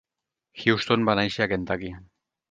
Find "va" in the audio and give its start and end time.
1.09-1.15